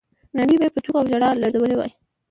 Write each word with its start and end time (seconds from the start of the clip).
نړۍ 0.37 0.55
به 0.59 0.65
یې 0.67 0.73
په 0.75 0.79
چیغو 0.83 0.99
او 1.01 1.09
ژړاو 1.11 1.39
لړزولې 1.43 1.75
وای. 1.77 1.91